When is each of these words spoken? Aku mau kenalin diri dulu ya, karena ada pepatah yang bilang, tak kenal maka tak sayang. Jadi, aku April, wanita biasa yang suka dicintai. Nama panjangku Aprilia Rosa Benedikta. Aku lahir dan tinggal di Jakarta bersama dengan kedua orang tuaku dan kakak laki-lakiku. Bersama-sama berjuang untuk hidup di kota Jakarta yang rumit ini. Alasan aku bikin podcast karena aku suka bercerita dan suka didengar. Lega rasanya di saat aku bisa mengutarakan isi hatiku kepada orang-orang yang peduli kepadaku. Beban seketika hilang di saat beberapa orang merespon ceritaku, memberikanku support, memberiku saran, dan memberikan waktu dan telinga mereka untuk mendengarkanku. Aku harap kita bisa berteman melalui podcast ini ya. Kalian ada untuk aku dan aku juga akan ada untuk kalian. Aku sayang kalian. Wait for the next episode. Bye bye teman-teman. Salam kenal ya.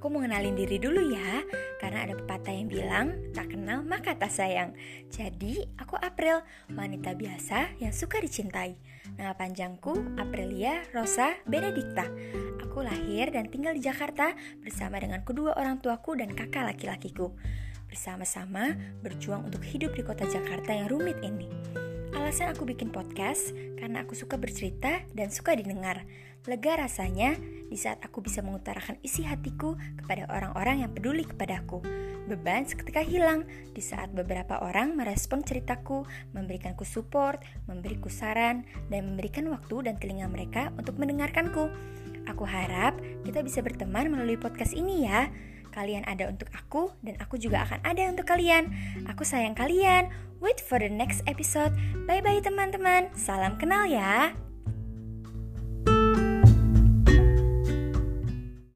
Aku 0.00 0.08
mau 0.08 0.24
kenalin 0.24 0.56
diri 0.56 0.80
dulu 0.80 1.12
ya, 1.12 1.44
karena 1.76 2.08
ada 2.08 2.16
pepatah 2.16 2.56
yang 2.56 2.72
bilang, 2.72 3.06
tak 3.36 3.52
kenal 3.52 3.84
maka 3.84 4.16
tak 4.16 4.32
sayang. 4.32 4.72
Jadi, 5.12 5.60
aku 5.76 5.92
April, 6.00 6.40
wanita 6.72 7.12
biasa 7.12 7.76
yang 7.76 7.92
suka 7.92 8.16
dicintai. 8.16 8.80
Nama 9.20 9.36
panjangku 9.36 10.16
Aprilia 10.16 10.88
Rosa 10.96 11.36
Benedikta. 11.44 12.08
Aku 12.64 12.80
lahir 12.80 13.28
dan 13.28 13.52
tinggal 13.52 13.76
di 13.76 13.84
Jakarta 13.84 14.32
bersama 14.64 14.96
dengan 14.96 15.20
kedua 15.20 15.52
orang 15.60 15.84
tuaku 15.84 16.16
dan 16.16 16.32
kakak 16.32 16.72
laki-lakiku. 16.72 17.36
Bersama-sama 17.92 18.72
berjuang 19.04 19.44
untuk 19.52 19.60
hidup 19.60 19.92
di 19.92 20.00
kota 20.00 20.24
Jakarta 20.32 20.72
yang 20.72 20.88
rumit 20.88 21.20
ini. 21.20 21.48
Alasan 22.20 22.52
aku 22.52 22.68
bikin 22.68 22.92
podcast 22.92 23.56
karena 23.80 24.04
aku 24.04 24.12
suka 24.12 24.36
bercerita 24.36 25.00
dan 25.16 25.32
suka 25.32 25.56
didengar. 25.56 26.04
Lega 26.44 26.76
rasanya 26.76 27.32
di 27.40 27.80
saat 27.80 27.96
aku 28.04 28.20
bisa 28.20 28.44
mengutarakan 28.44 29.00
isi 29.00 29.24
hatiku 29.24 29.80
kepada 29.96 30.28
orang-orang 30.28 30.84
yang 30.84 30.92
peduli 30.92 31.24
kepadaku. 31.24 31.80
Beban 32.28 32.68
seketika 32.68 33.00
hilang 33.00 33.48
di 33.72 33.80
saat 33.80 34.12
beberapa 34.12 34.60
orang 34.60 35.00
merespon 35.00 35.40
ceritaku, 35.40 36.04
memberikanku 36.36 36.84
support, 36.84 37.40
memberiku 37.64 38.12
saran, 38.12 38.68
dan 38.92 39.16
memberikan 39.16 39.48
waktu 39.48 39.88
dan 39.88 39.96
telinga 39.96 40.28
mereka 40.28 40.76
untuk 40.76 41.00
mendengarkanku. 41.00 41.72
Aku 42.28 42.44
harap 42.44 43.00
kita 43.24 43.40
bisa 43.40 43.64
berteman 43.64 44.12
melalui 44.12 44.36
podcast 44.36 44.76
ini 44.76 45.08
ya. 45.08 45.32
Kalian 45.72 46.04
ada 46.04 46.28
untuk 46.28 46.52
aku 46.52 46.92
dan 47.00 47.16
aku 47.16 47.40
juga 47.40 47.64
akan 47.64 47.80
ada 47.80 48.12
untuk 48.12 48.28
kalian. 48.28 48.68
Aku 49.08 49.24
sayang 49.24 49.56
kalian. 49.56 50.29
Wait 50.40 50.60
for 50.60 50.80
the 50.80 50.88
next 50.88 51.20
episode. 51.28 51.76
Bye 52.08 52.24
bye 52.24 52.40
teman-teman. 52.40 53.12
Salam 53.12 53.60
kenal 53.60 53.84
ya. 53.84 54.32